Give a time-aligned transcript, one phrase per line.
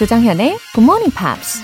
[0.00, 1.62] 조정현의 Good Morning Pops.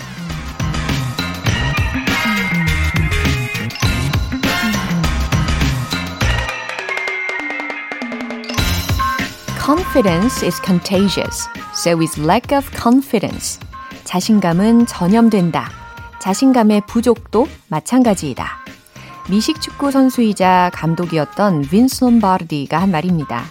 [9.58, 11.48] Confidence is contagious.
[11.74, 13.58] So is lack of confidence.
[14.04, 15.70] 자신감은 전염된다.
[16.20, 18.46] 자신감의 부족도 마찬가지이다.
[19.30, 23.44] 미식 축구 선수이자 감독이었던 윈스 롬바르디가 한 말입니다.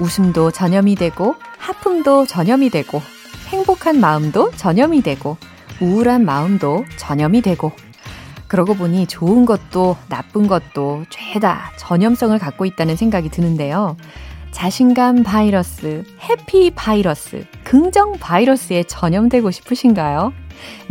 [0.00, 3.02] 웃음도 전염이 되고 하품도 전염이 되고
[3.46, 5.36] 행복한 마음도 전염이 되고
[5.80, 7.72] 우울한 마음도 전염이 되고
[8.48, 13.96] 그러고 보니 좋은 것도 나쁜 것도 죄다 전염성을 갖고 있다는 생각이 드는데요.
[14.52, 20.32] 자신감 바이러스, 해피 바이러스, 긍정 바이러스에 전염되고 싶으신가요?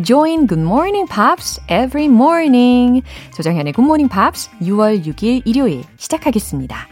[0.04, 3.02] Join Good Morning Pops every morning.
[3.34, 6.88] 조정현의 Good Morning Pops 6월 6일 일요일 시작하겠습니다.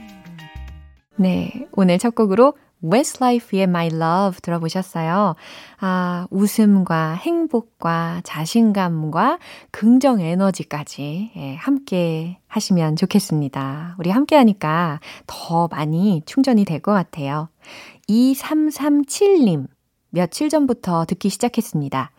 [1.18, 5.36] 네, 오늘 첫 곡으로 Westlife의 My Love 들어보셨어요.
[5.80, 9.40] 아, 웃음과 행복과 자신감과
[9.72, 13.96] 긍정 에너지까지 예, 함께 하시면 좋겠습니다.
[14.00, 17.48] 우리 함께 하니까 더 많이 충전이 될 것 같아요.
[18.10, 19.68] 2337님,
[20.10, 22.12] 며칠 전부터 듣기 시작했습니다.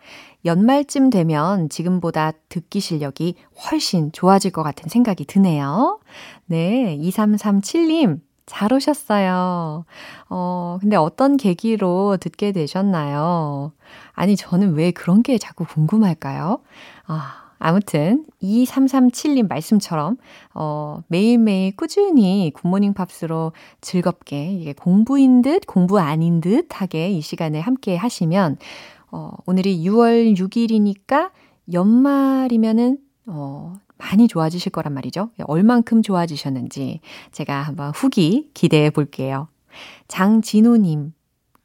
[0.43, 5.99] 연말쯤 되면 지금보다 듣기 실력이 훨씬 좋아질 것 같은 생각이 드네요.
[6.45, 9.85] 네, 2337님, 잘 오셨어요.
[10.29, 13.71] 어, 근데 어떤 계기로 듣게 되셨나요?
[14.13, 16.59] 아니, 저는 왜 그런 게 자꾸 궁금할까요?
[17.07, 20.17] 아, 아무튼 2337님 말씀처럼
[20.53, 27.95] 어, 매일매일 꾸준히 굿모닝 팝스로 즐겁게 이게 공부인 듯 공부 아닌 듯하게 이 시간을 함께
[27.95, 28.57] 하시면
[29.11, 31.31] 어, 오늘이 6월 6일이니까
[31.71, 35.29] 연말이면은 어, 많이 좋아지실 거란 말이죠.
[35.43, 36.99] 얼만큼 좋아지셨는지
[37.31, 39.47] 제가 한번 후기 기대해 볼게요.
[40.07, 41.13] 장진호님,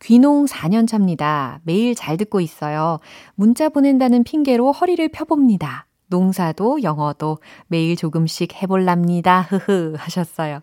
[0.01, 1.61] 귀농 4년 차입니다.
[1.65, 2.99] 매일 잘 듣고 있어요.
[3.35, 5.87] 문자 보낸다는 핑계로 허리를 펴봅니다.
[6.07, 9.43] 농사도 영어도 매일 조금씩 해볼랍니다.
[9.43, 10.61] 흐흐 하셨어요.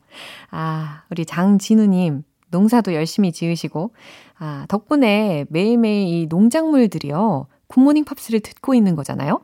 [0.51, 3.93] 아, 우리 장진우님, 농사도 열심히 지으시고,
[4.39, 9.41] 아, 덕분에 매일매일 이 농작물들이요, 굿모닝 팝스를 듣고 있는 거잖아요.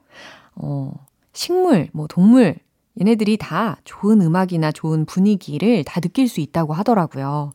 [0.55, 0.91] 어,
[1.33, 2.55] 식물, 뭐 동물,
[2.99, 7.51] 얘네들이 다 좋은 음악이나 좋은 분위기를 다 느낄 수 있다고 하더라고요.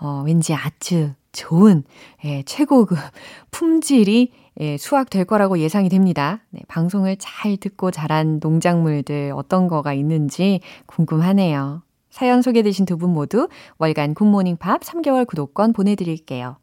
[0.00, 1.84] 어, 왠지 아주 좋은,
[2.24, 2.96] 예, 최고급
[3.50, 6.40] 품질이 예, 수확될 거라고 예상이 됩니다.
[6.50, 11.82] 네, 방송을 잘 듣고 자란 농작물들 어떤 거가 있는지 궁금하네요.
[12.10, 16.56] 사연 소개되신 두 분 모두 월간 굿모닝 팝 3개월 구독권 보내드릴게요.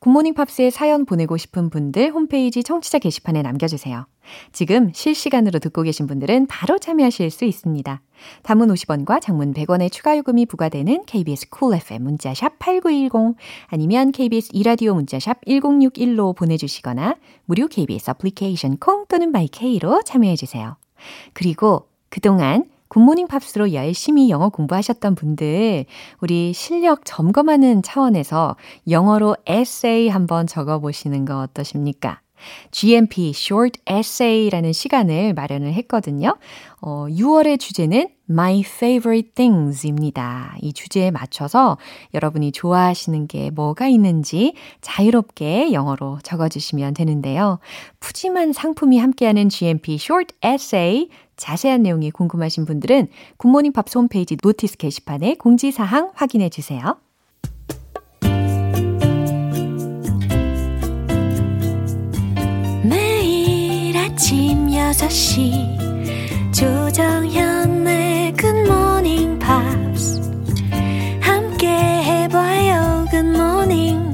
[0.00, 4.06] 굿모닝 팝스에 사연 보내고 싶은 분들 홈페이지 청취자 게시판에 남겨주세요.
[4.52, 8.00] 지금 실시간으로 듣고 계신 분들은 바로 참여하실 수 있습니다.
[8.42, 13.36] 단문 50원과 장문 100원의 추가 요금이 부과되는 KBS 쿨 cool FM 문자샵 8910
[13.66, 20.76] 아니면 KBS 2라디오 문자샵 1061로 보내주시거나 무료 KBS 애플리케이션 콩 또는 마이케이로 참여해주세요.
[21.32, 22.64] 그리고 그동안
[22.94, 25.84] 굿모닝 팝스로 열심히 영어 공부하셨던 분들,
[26.20, 28.54] 우리 실력 점검하는 차원에서
[28.88, 32.20] 영어로 에세이 한번 적어보시는 거 어떠십니까?
[32.70, 36.36] GMP Short Essay라는 시간을 마련을 했거든요.
[36.80, 40.56] 어, 6월의 주제는 My Favorite Things입니다.
[40.60, 41.78] 이 주제에 맞춰서
[42.14, 47.58] 여러분이 좋아하시는 게 뭐가 있는지 자유롭게 영어로 적어주시면 되는데요.
[48.00, 55.34] 푸짐한 상품이 함께하는 GMP Short Essay 자세한 내용이 궁금하신 분들은 굿모닝 팝스 홈페이지 notice 게시판에
[55.34, 56.96] 공지사항 확인해 주세요.
[64.92, 70.20] 6시 조정현의 굿모닝 팝스
[71.20, 74.12] 함께 해봐요 굿모닝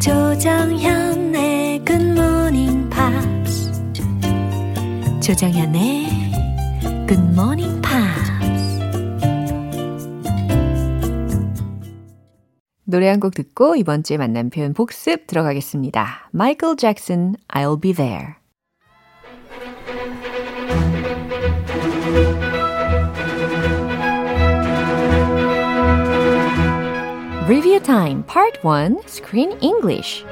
[0.00, 3.72] 조정현의 굿모닝 팝스
[5.20, 6.08] 조정현의
[7.40, 8.80] Morning Pops.
[12.84, 16.30] 노래 한 곡 듣고 이번 주에 만난 표현 복습 들어가겠습니다.
[16.34, 18.39] Michael Jackson, I'll Be There.
[27.50, 30.24] Review Time Part 1 Screen English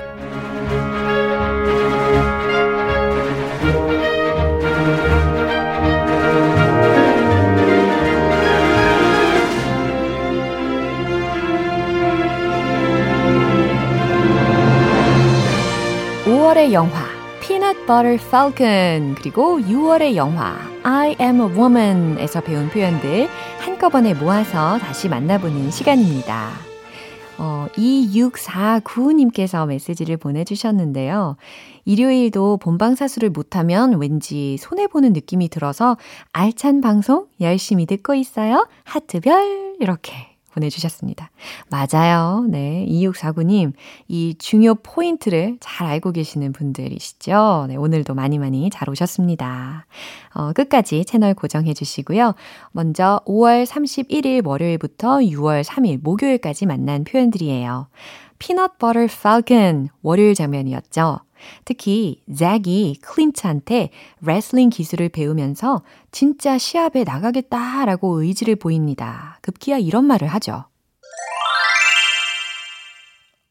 [16.24, 16.92] 5월의 영화
[17.40, 23.28] Peanut Butter Falcon 그리고 6월의 영화 I Am a Woman에서 배운 표현들
[23.58, 26.67] 한꺼번에 모아서 다시 만나보는 시간입니다.
[27.38, 31.36] 어, 2649님께서 메시지를 보내주셨는데요.
[31.84, 35.96] 일요일도 본방 사수를 못하면 왠지 손해보는 느낌이 들어서
[36.32, 38.66] 알찬 방송 열심히 듣고 있어요.
[38.84, 41.30] 하트별, 이렇게 보내주셨습니다.
[41.70, 42.46] 맞아요.
[42.48, 42.86] 네.
[42.88, 43.72] 2649님,
[44.08, 47.66] 이 중요 포인트를 잘 알고 계시는 분들이시죠?
[47.68, 47.76] 네.
[47.76, 49.86] 오늘도 많이 많이 잘 오셨습니다.
[50.34, 52.34] 어, 끝까지 채널 고정해 주시고요.
[52.72, 57.88] 먼저 5월 31일 월요일부터 6월 3일 목요일까지 만난 표현들이에요.
[58.38, 61.20] 피넛 버터 falcon 월요일 장면이었죠.
[61.64, 63.90] 특히 잭이 클린트한테
[64.20, 69.38] 레슬링 기술을 배우면서 진짜 시합에 나가겠다라고 의지를 보입니다.
[69.42, 70.64] 급기야 이런 말을 하죠.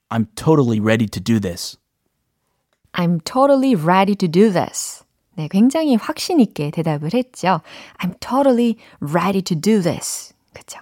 [0.10, 1.78] I'm totally ready to do this.
[2.94, 5.04] I'm totally ready to do this.
[5.36, 7.62] 네, 굉장히 확신 있게 대답을 했죠.
[8.00, 10.34] I'm totally ready to do this.
[10.54, 10.80] 그쵸?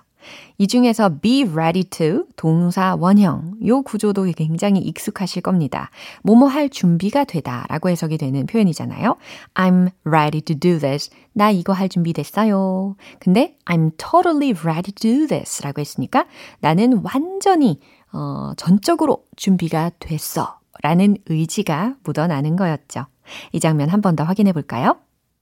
[0.58, 5.90] 이 중에서 be ready to 동사 원형 요 구조도 굉장히 익숙하실 겁니다.
[6.24, 9.18] 뭐뭐 할 준비가 되다 라고 해석이 되는 표현이잖아요.
[9.56, 11.10] I'm ready to do this.
[11.34, 12.96] 나 이거 할 준비 됐어요.
[13.20, 16.26] 근데 I'm totally ready to do this 라고 했으니까
[16.62, 17.80] 나는 완전히
[18.14, 23.08] 어, 전적으로 준비가 됐어 라는 의지가 묻어나는 거였죠.
[23.52, 24.96] 이 장면 한 번 더 확인해 볼까요?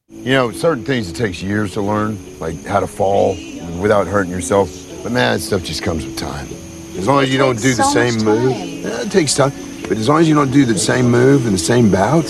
[0.10, 3.36] You know, certain things it takes years to learn, like how to fall
[3.81, 4.69] without hurting yourself.
[5.02, 6.49] But man, that stuff just comes with time.
[6.96, 9.52] As long as you don't do the same move, yeah, it takes time.
[9.88, 12.26] But as long as you don't do the same move in the same bout,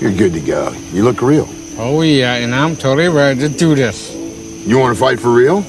[0.00, 0.72] you're good to go.
[0.92, 1.48] You look real.
[1.78, 4.14] Oh yeah, and I'm totally ready to do this.
[4.66, 5.64] You want to fight for real?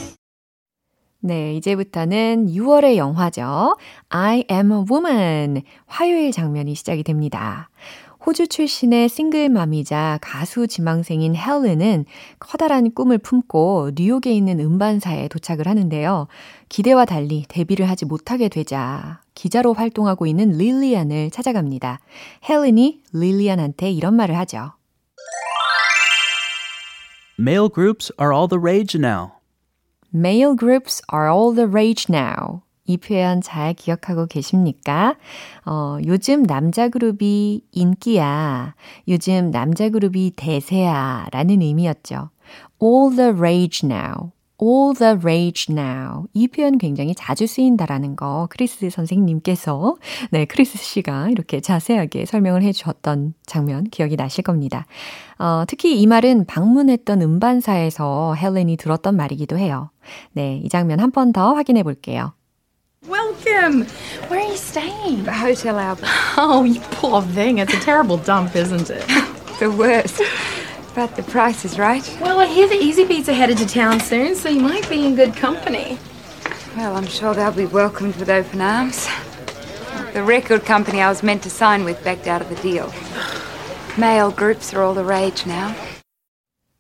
[1.26, 3.78] 네, 이제부터는 6월의 영화죠.
[4.10, 5.64] I am a woman.
[5.88, 7.70] 화요일 장면이 시작이 됩니다.
[8.29, 12.05] 호주 출신의 싱글맘이자 가수 지망생인 헬렌은
[12.39, 16.29] 커다란 꿈을 품고 뉴욕에 있는 음반사에 도착을 하는데요.
[16.69, 22.01] 기대와 달리 데뷔를 하지 못하게 되자 기자로 활동하고 있는 릴리안을 찾아갑니다.
[22.47, 24.73] 헬렌이 릴리안한테 이런 말을 하죠.
[27.41, 29.39] Male groups are all the rage now.
[30.15, 32.61] Male groups are all the rage now.
[32.89, 35.15] 이 표현 잘 기억하고 계십니까?
[35.67, 38.75] 어, 요즘 남자 그룹이 인기야.
[39.07, 41.27] 요즘 남자 그룹이 대세야.
[41.31, 42.31] 라는 의미였죠.
[42.83, 44.33] All the rage now.
[44.61, 46.25] all the rage now.
[46.33, 49.97] 이 표현 굉장히 자주 쓰인다라는 거 크리스 선생님께서
[50.33, 54.87] 네, 크리스 씨가 이렇게 자세하게 설명을 해 주었던 장면 기억이 나실 겁니다.
[55.39, 59.91] 어, 특히 이 말은 방문했던 음반사에서 헬렌이 들었던 말이기도 해요.
[60.33, 62.33] 네, 이 장면 한 번 더 확인해 볼게요.
[63.58, 63.86] Welcome.
[64.28, 65.24] Where are you staying?
[65.24, 66.06] The Hotel Albert.
[66.38, 67.58] Oh, you poor thing.
[67.58, 69.06] It's a terrible dump, isn't it?
[69.60, 70.22] The worst.
[70.94, 72.06] But the price is right.
[72.22, 75.06] Well, I hear the Easy Beats are headed to town soon, so you might be
[75.08, 75.98] in good company.
[76.78, 79.08] Well, I'm sure they'll be welcomed with open arms.
[80.14, 82.94] The record company I was meant to sign with backed out of the deal.
[83.98, 85.74] Male groups are all the rage now.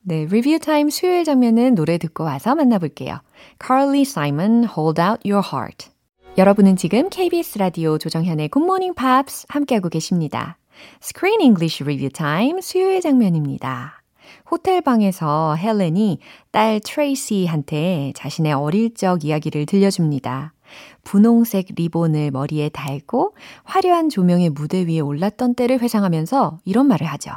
[0.05, 3.21] 네, 리뷰 타임 수요일 장면은 노래 듣고 와서 만나볼게요.
[3.65, 5.89] Carly Simon, Hold Out Your Heart.
[6.38, 10.56] 여러분은 지금 KBS 라디오 조정현의 Good Morning Pops 함께하고 계십니다.
[11.02, 14.04] Screen English Review Time 수요일 장면입니다.
[14.48, 16.20] 호텔 방에서 헬렌이
[16.52, 20.54] 딸 트레이시한테 자신의 어릴 적 이야기를 들려줍니다.
[21.02, 27.32] 분홍색 리본을 머리에 달고 화려한 조명의 무대 위에 올랐던 때를 회상하면서 이런 말을 하죠.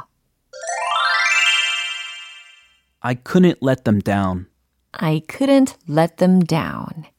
[3.00, 4.46] I couldn't let them down.
[4.92, 7.10] I couldn't let them down.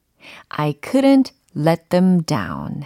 [0.47, 2.81] I couldn't let them down.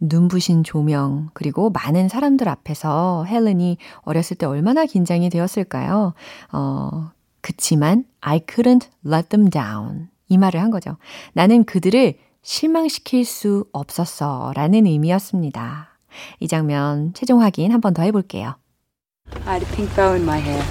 [0.00, 6.14] 눈부신 조명, 그리고 많은 사람들 앞에서 헬렌이 어렸을 때 얼마나 긴장이 되었을까요?
[6.52, 7.10] 어,
[7.42, 10.08] 그치만 I couldn't let them down.
[10.28, 10.96] 이 말을 한 거죠.
[11.34, 14.52] 나는 그들을 실망시킬 수 없었어.
[14.54, 15.88] 라는 의미였습니다.
[16.40, 18.54] 이 장면 최종 확인 한 번 더 해볼게요.
[19.44, 20.62] I had a pink bow in my hair.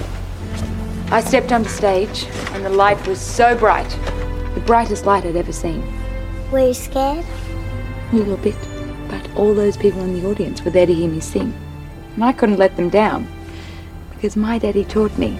[1.10, 3.88] I stepped onto stage, and the light was so bright.
[4.54, 5.84] The brightest light I'd ever seen.
[6.51, 7.25] Were you scared?
[8.11, 8.57] A little bit.
[9.09, 11.53] But all those people in the audience were there to hear me sing.
[12.15, 13.27] And I couldn't let them down.
[14.13, 15.37] Because my daddy taught me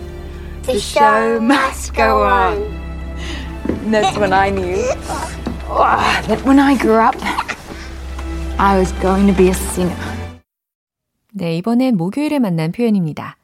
[0.63, 2.62] The show must go on.
[3.67, 4.77] And that's when I knew
[5.67, 7.15] oh, that when I grew up,
[8.60, 9.98] I was going to be a singer.
[11.34, 13.38] 네, 이번엔 목요일에 만난 표현입니다.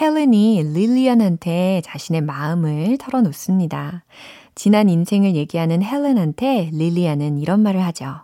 [0.00, 4.04] 헬렌이 릴리안한테 자신의 마음을 털어놓습니다.
[4.55, 8.23] 지난 인생을 얘기하는 헬렌한테 릴리안은 이런 말을 하죠.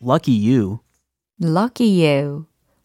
[0.00, 0.78] Lucky you.
[1.42, 2.44] Lucky you.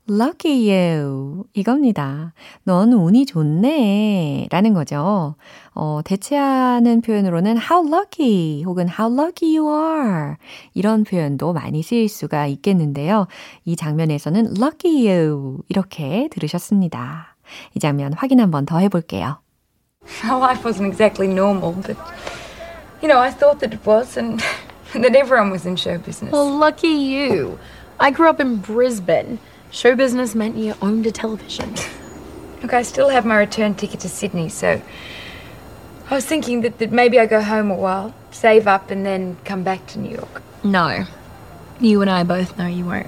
[0.10, 1.44] Lucky you.
[1.54, 2.34] 이겁니다.
[2.64, 4.48] 넌 운이 좋네.
[4.50, 5.36] 라는 거죠.
[5.76, 10.36] 어, 대체하는 표현으로는 how lucky 혹은 how lucky you are.
[10.74, 13.28] 이런 표현도 많이 쓰일 수가 있겠는데요.
[13.66, 15.60] 이 장면에서는 lucky you.
[15.70, 17.36] 이렇게 들으셨습니다.
[17.76, 19.40] 이 장면 확인 한번 더 해볼게요.
[20.24, 21.98] My life wasn't exactly normal, but,
[23.02, 24.44] you know, I thought that it was, and
[24.94, 26.32] that everyone was in show business.
[26.32, 27.60] Well, lucky you.
[28.00, 29.40] I grew up in Brisbane.
[29.72, 31.76] Show business meant you owned a television.
[32.62, 34.82] Look, I still have my return ticket to Sydney, so
[36.10, 39.38] I was thinking that, that maybe I go home a while, save up, and then
[39.46, 40.42] come back to New York.
[40.64, 41.06] No.
[41.80, 43.08] You and I both know you won't.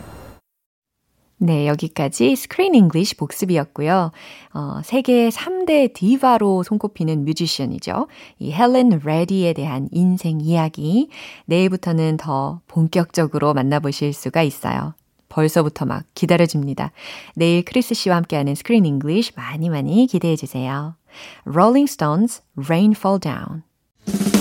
[1.43, 4.11] 네, 여기까지 스크린 잉글리시 복습이었고요.
[4.53, 8.07] 어, 세계 3대 디바로 손꼽히는 뮤지션이죠.
[8.37, 11.09] 이 헬렌 레디에 대한 인생 이야기.
[11.45, 14.93] 내일부터는 더 본격적으로 만나보실 수가 있어요.
[15.29, 16.91] 벌써부터 막 기다려집니다.
[17.35, 20.95] 내일 크리스 씨와 함께하는 Screen English 많이 많이 기대해 주세요.
[21.47, 24.40] Rolling Stones, Rain Fall Down.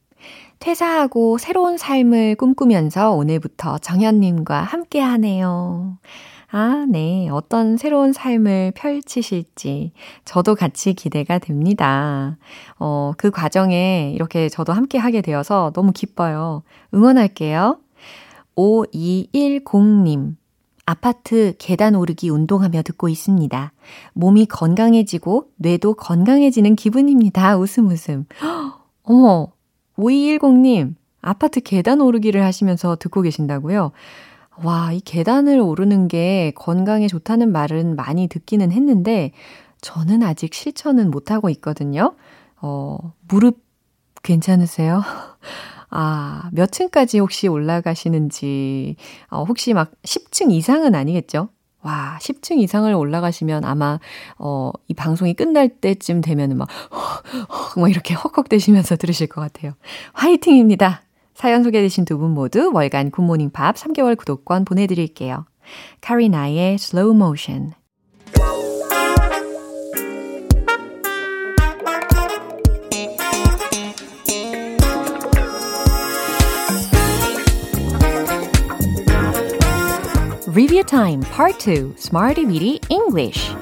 [0.61, 5.97] 퇴사하고 새로운 삶을 꿈꾸면서 오늘부터 정현님과 함께 하네요.
[6.51, 7.29] 아, 네.
[7.31, 9.91] 어떤 새로운 삶을 펼치실지
[10.23, 12.37] 저도 같이 기대가 됩니다.
[12.77, 16.63] 어, 그 과정에 이렇게 저도 함께 하게 되어서 너무 기뻐요.
[16.93, 17.79] 응원할게요.
[18.55, 20.35] 5210님.
[20.85, 23.71] 아파트 계단 오르기 운동하며 듣고 있습니다.
[24.13, 27.57] 몸이 건강해지고 뇌도 건강해지는 기분입니다.
[27.57, 28.25] 웃음 웃음.
[29.03, 29.53] 어머,
[29.97, 33.91] 5210님, 아파트 계단 오르기를 하시면서 듣고 계신다고요?
[34.63, 39.31] 와, 이 계단을 오르는 게 건강에 좋다는 말은 많이 듣기는 했는데,
[39.81, 42.15] 저는 아직 실천은 못하고 있거든요.
[42.61, 43.59] 어, 무릎
[44.23, 45.01] 괜찮으세요?
[45.89, 48.95] 아, 몇 층까지 혹시 올라가시는지,
[49.29, 51.49] 어, 혹시 막 10층 이상은 아니겠죠?
[51.83, 53.99] 와, 10층 이상을 올라가시면 아마,
[54.37, 56.67] 어, 이 방송이 끝날 때쯤 되면은 막,
[57.77, 59.73] 막 이렇게 헉헉 대시면서 들으실 것 같아요.
[60.13, 61.01] 화이팅입니다.
[61.33, 65.45] 사연 소개되신 두 분 모두 월간 굿모닝 팝 3개월 구독권 보내드릴게요.
[66.01, 67.13] 카리나의 슬로
[80.53, 83.55] Review Time Part 2 Smarty Weedy English.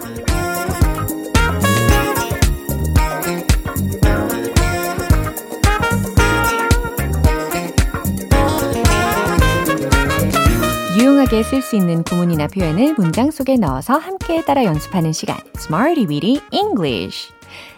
[10.97, 16.41] 유용하게 쓸 수 있는 구문이나 표현을 문장 속에 넣어서 함께 따라 연습하는 시간 Smarty Weedy
[16.51, 17.31] English.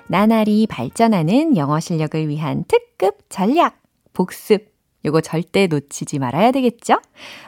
[0.08, 3.78] 나날이 발전하는 영어 실력을 위한 특급 전략
[4.14, 4.71] 복습
[5.06, 7.00] 요거 절대 놓치지 말아야 되겠죠?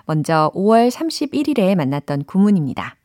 [0.05, 2.95] 먼저 5월 31일에 만났던 구문입니다.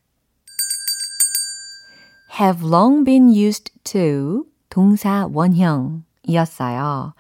[2.41, 7.15] have long been used to 동사 원형이었어요.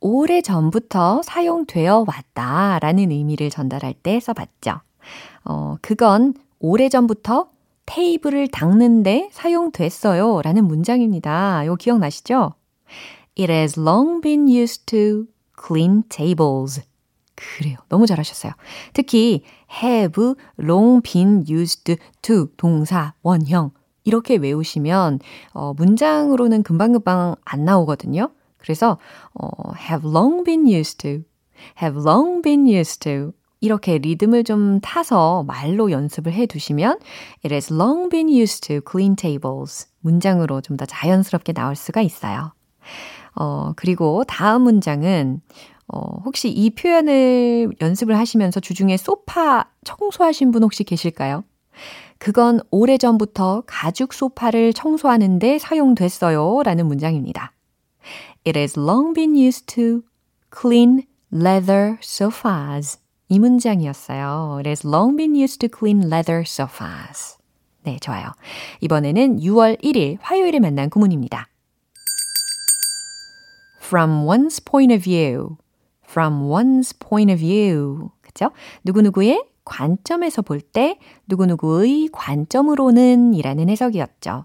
[0.00, 4.80] 오래 전부터 사용되어 왔다 라는 의미를 전달할 때 써봤죠.
[5.44, 7.50] 어, 그건 오래 전부터
[7.86, 11.64] 테이블을 닦는데 사용됐어요 라는 문장입니다.
[11.64, 12.54] 이거 기억나시죠?
[13.38, 15.26] It has long been used to
[15.60, 16.82] clean tables.
[17.34, 17.78] 그래요.
[17.88, 18.52] 너무 잘하셨어요.
[18.92, 19.42] 특히
[19.82, 23.70] have long been used to 동사 원형
[24.04, 25.20] 이렇게 외우시면
[25.52, 28.30] 어, 문장으로는 금방금방 안 나오거든요.
[28.58, 28.98] 그래서
[29.34, 29.48] 어,
[29.78, 31.22] have long been used to,
[31.80, 36.98] have long been used to 이렇게 리듬을 좀 타서 말로 연습을 해 두시면
[37.44, 42.52] it has long been used to clean tables 문장으로 좀 더 자연스럽게 나올 수가 있어요.
[43.34, 45.40] 어, 그리고 다음 문장은
[45.88, 51.44] 어, 혹시 이 표현을 연습을 하시면서 주중에 소파 청소하신 분 혹시 계실까요?
[52.18, 56.62] 그건 오래전부터 가죽 소파를 청소하는데 사용됐어요.
[56.64, 57.52] 라는 문장입니다.
[58.46, 60.02] It has long been used to
[60.54, 62.98] clean leather sofas.
[63.28, 64.56] 이 문장이었어요.
[64.58, 67.38] It has long been used to clean leather sofas.
[67.82, 68.32] 네, 좋아요.
[68.80, 71.49] 이번에는 6월 1일 화요일에 만난 구문입니다.
[73.90, 75.56] From one's point of view.
[76.06, 78.10] from one's point of view.
[78.22, 78.50] 그죠?
[78.84, 84.44] 누구누구의 관점에서 볼 때 누구누구의 관점으로는 이라는 해석이었죠.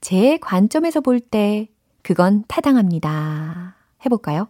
[0.00, 1.68] 제 관점에서 볼 때
[2.02, 3.76] 그건 타당합니다.
[4.04, 4.48] 해볼까요?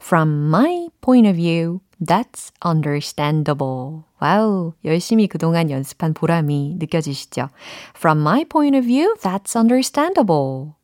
[0.00, 4.04] From my point of view, that's understandable.
[4.20, 7.48] wow, 열심히 그동안 연습한 보람이 느껴지시죠?
[7.96, 10.77] From my point of view, that's understandable.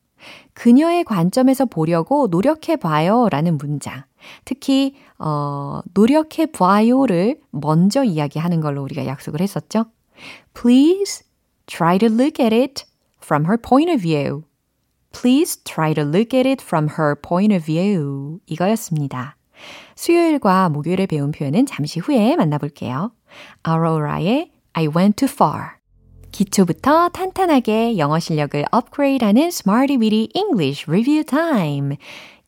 [0.55, 4.05] 그녀의 관점에서 보려고 노력해 봐요 라는 문장.
[4.45, 9.87] 특히, 어, 노력해 봐요를 먼저 이야기하는 걸로 우리가 약속을 했었죠.
[10.55, 11.25] Please
[11.67, 12.85] try to look at it
[13.23, 14.45] from her point of view.
[15.13, 18.41] Please try to look at it from her point of view.
[18.47, 19.37] 이거였습니다.
[19.95, 23.13] 수요일과 목요일에 배운 표현은 잠시 후에 만나볼게요.
[23.67, 25.84] Aurora의 I went too far.
[26.35, 31.97] 기초부터 탄탄하게 영어 실력을 업그레이드하는 Smarty Weedy English Review Time.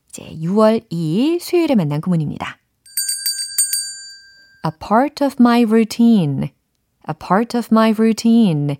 [0.08, 2.58] 이제 6월 2일 수요일에 만난 구문입니다.
[4.64, 6.50] A part of my routine.
[7.08, 8.74] A part of my routine.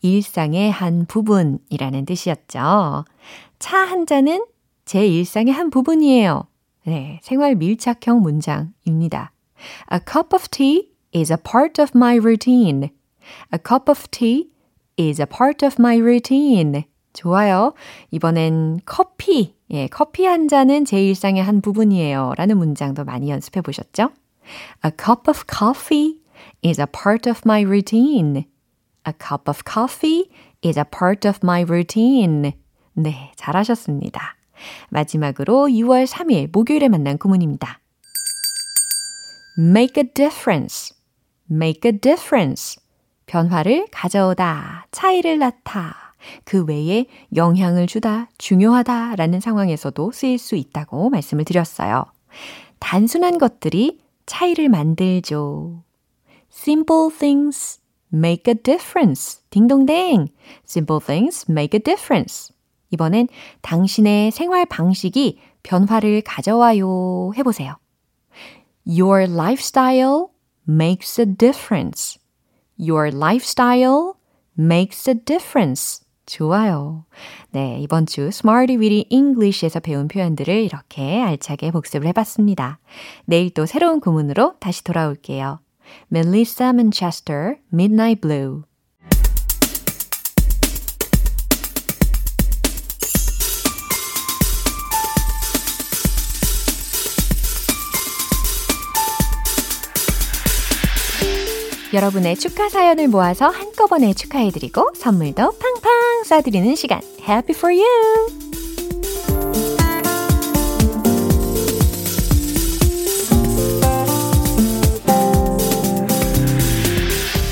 [0.00, 3.04] 일상의 한 부분이라는 뜻이었죠.
[3.58, 4.46] 차 한 잔은
[4.84, 6.44] 제 일상의 한 부분이에요.
[6.86, 9.32] 네, 생활 밀착형 문장입니다.
[9.92, 12.90] A cup of tea is a part of my routine.
[13.52, 14.50] A cup of tea
[14.98, 16.84] is a part of my routine.
[17.12, 17.74] 좋아요.
[18.10, 19.54] 이번엔 커피.
[19.70, 22.34] 예, 커피 한 잔은 제 일상의 한 부분이에요.
[22.36, 24.10] 라는 문장도 많이 연습해 보셨죠?
[24.84, 26.20] A cup of coffee
[26.64, 28.44] is a part of my routine.
[29.06, 30.30] A cup of coffee
[30.64, 32.52] is a part of my routine.
[32.94, 34.36] 네, 잘하셨습니다.
[34.90, 37.80] 마지막으로 6월 3일 목요일에 만난 구문입니다.
[39.58, 40.94] make a difference.
[41.50, 42.81] make a difference.
[43.32, 51.46] 변화를 가져오다, 차이를 낳다, 그 외에 영향을 주다, 중요하다 라는 상황에서도 쓰일 수 있다고 말씀을
[51.46, 52.04] 드렸어요.
[52.78, 55.82] 단순한 것들이 차이를 만들죠.
[56.52, 57.80] Simple things
[58.12, 59.40] make a difference.
[59.48, 60.28] 딩동댕.
[60.66, 62.54] Simple things make a difference.
[62.90, 63.28] 이번엔
[63.62, 67.32] 당신의 생활 방식이 변화를 가져와요.
[67.34, 67.78] 해보세요.
[68.86, 70.26] Your lifestyle
[70.68, 72.21] makes a difference.
[72.82, 74.14] Your lifestyle
[74.58, 76.02] makes a difference.
[76.26, 77.04] 좋아요.
[77.50, 82.80] 네, 이번 주 Smarty Weedy English에서 배운 표현들을 이렇게 알차게 복습을 해봤습니다.
[83.24, 85.60] 내일 또 새로운 구문으로 다시 돌아올게요.
[86.10, 88.62] Melissa Manchester, Midnight Blue.
[101.92, 105.92] 여러분의 축하 사연을 모아서 한꺼번에 축하해드리고 선물도 팡팡
[106.24, 107.00] 쏴드리는 시간.
[107.20, 108.42] Happy for you!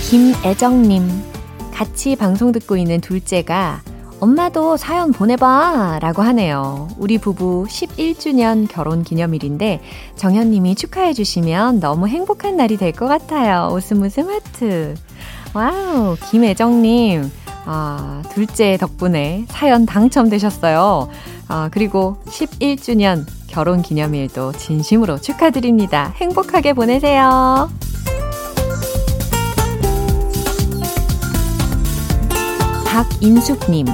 [0.08, 1.08] 김애정님,
[1.72, 3.82] 같이 방송 듣고 있는 둘째가
[4.20, 6.88] 엄마도 사연 보내봐 라고 하네요.
[6.98, 9.80] 우리 부부 11주년 결혼 기념일인데
[10.16, 13.70] 정현님이 축하해 주시면 너무 행복한 날이 될 것 같아요.
[13.72, 14.94] 웃음 웃음 하트.
[15.54, 17.30] wow, 김애정님.
[17.64, 21.08] 아, 둘째 덕분에 사연 당첨되셨어요.
[21.48, 26.12] 아, 그리고 11주년 결혼 기념일도 진심으로 축하드립니다.
[26.16, 27.70] 행복하게 보내세요.
[32.86, 33.86] 박인숙님.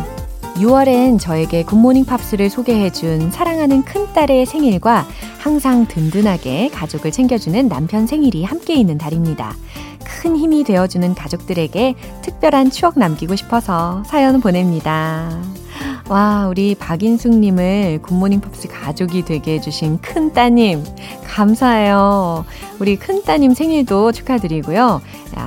[0.58, 5.06] 6월엔 저에게 굿모닝 팝스를 소개해준 사랑하는 큰딸의 생일과
[5.38, 9.54] 항상 든든하게 가족을 챙겨주는 남편 생일이 함께 있는 달입니다.
[10.02, 15.42] 큰 힘이 되어주는 가족들에게 특별한 추억 남기고 싶어서 사연 보냅니다.
[16.08, 20.82] 와, 우리 박인숙님을 굿모닝 팝스 가족이 되게 해주신 큰 따님,
[21.24, 22.46] 감사해요.
[22.78, 25.02] 우리 큰 따님 생일도 축하드리고요.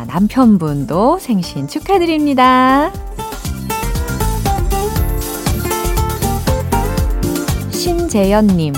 [0.08, 2.92] 남편분도 생신 축하드립니다.
[8.10, 8.74] 신재연님,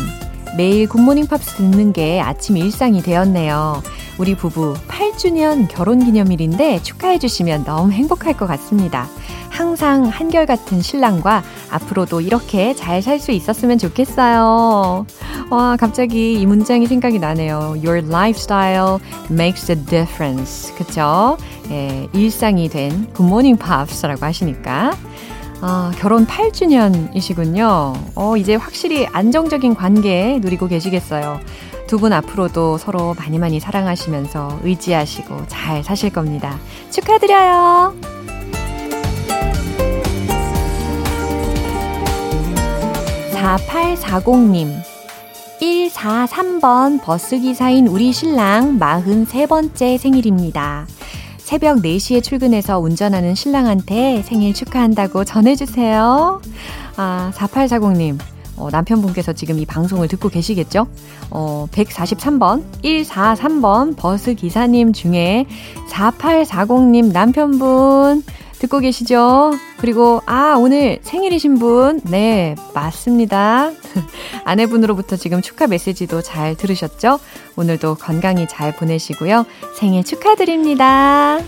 [0.57, 3.81] 매일 굿모닝 팝스 듣는 게 아침 일상이 되었네요.
[4.17, 9.07] 우리 부부 8주년 결혼 기념일인데 축하해주시면 너무 행복할 것 같습니다.
[9.49, 15.05] 항상 한결같은 신랑과 앞으로도 이렇게 잘 살 수 있었으면 좋겠어요.
[15.49, 17.75] 와, 갑자기 이 문장이 생각이 나네요.
[17.83, 18.97] Your lifestyle
[19.29, 20.75] makes a difference.
[20.75, 21.37] 그쵸?
[21.69, 24.91] 예, 일상이 된 굿모닝 팝스라고 하시니까.
[25.61, 27.93] 아, 결혼 8주년이시군요.
[28.15, 31.39] 어, 이제 확실히 안정적인 관계 누리고 계시겠어요.
[31.87, 36.57] 두 분 앞으로도 서로 많이 많이 사랑하시면서 의지하시고 잘 사실 겁니다.
[36.89, 37.93] 축하드려요!
[43.33, 44.81] 4840님.
[45.61, 50.87] 143번 버스기사인 우리 신랑 43번째 생일입니다.
[51.51, 56.41] 새벽 4시에 출근해서 운전하는 신랑한테 생일 축하한다고 전해주세요.
[56.95, 58.17] 아, 4840님.
[58.55, 60.87] 어, 남편분께서 지금 이 방송을 듣고 계시겠죠?
[61.29, 65.45] 어, 143번, 143번 버스 기사님 중에
[65.89, 68.23] 4840님 남편분
[68.61, 69.53] 듣고 계시죠?
[69.77, 71.99] 그리고, 아, 오늘 생일이신 분?
[72.03, 73.71] 네, 맞습니다.
[74.45, 77.19] 아내분으로부터 지금 축하 메시지도 잘 들으셨죠?
[77.55, 79.47] 오늘도 건강히 잘 보내시고요.
[79.75, 81.39] 생일 축하드립니다.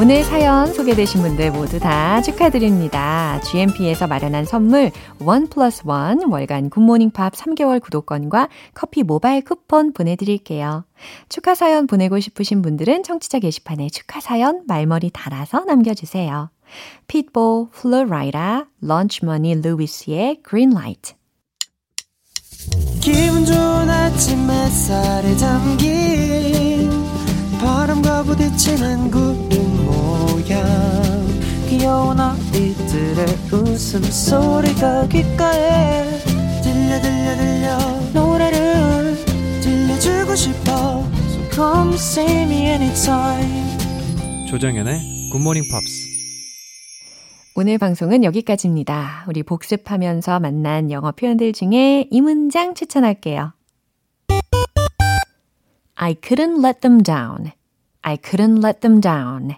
[0.00, 3.40] 오늘 사연 소개되신 분들 모두 다 축하드립니다.
[3.42, 10.84] GMP에서 마련한 선물 원 플러스 원 월간 굿모닝 팝 3개월 구독권과 커피 모바일 쿠폰 보내드릴게요.
[11.28, 16.50] 축하 사연 보내고 싶으신 분들은 청취자 게시판에 축하 사연 말머리 달아서 남겨주세요.
[17.08, 21.14] Pitbull, Flo Rida, LunchMoney Lewis의 Greenlight
[23.00, 26.88] 기분 좋은 아침 햇살에 담긴
[27.60, 29.57] 바람과 부딪히는 구름
[30.48, 30.64] 모양
[31.68, 36.04] 귀여운 아이들의 웃음소리가 귓가에
[36.62, 37.78] 들려 들려 들려
[38.14, 39.14] 노래를
[39.60, 43.76] 들려주고 싶어 So come see me anytime
[44.48, 46.08] 조정연의 굿모닝 팝스
[47.54, 49.24] 오늘 방송은 여기까지입니다.
[49.28, 53.52] 우리 복습하면서 만난 영어 표현들 중에 이 문장 추천할게요.
[55.96, 57.50] I couldn't let them down.
[58.02, 59.56] I couldn't let them down.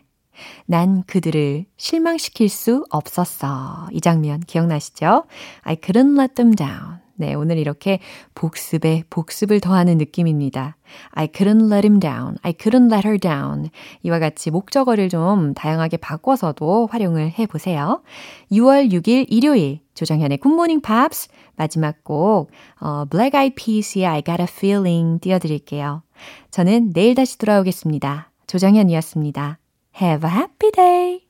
[0.66, 3.88] 난 그들을 실망시킬 수 없었어.
[3.92, 5.24] 이 장면 기억나시죠?
[5.62, 7.00] I couldn't let them down.
[7.20, 7.98] 네, 오늘 이렇게
[8.34, 10.78] 복습에 복습을 더하는 느낌입니다.
[11.10, 12.36] I couldn't let him down.
[12.40, 13.68] I couldn't let her down.
[14.02, 18.02] 이와 같이 목적어를 좀 다양하게 바꿔서도 활용을 해 보세요.
[18.50, 22.50] 6월 6일 일요일 조정현의 굿모닝 팝스 마지막 곡
[22.80, 26.02] 어, Black Eyed Peas의 I Got a Feeling 띄워 드릴게요.
[26.50, 28.30] 저는 내일 다시 돌아오겠습니다.
[28.46, 29.58] 조정현이었습니다.
[30.00, 31.24] Have a happy day!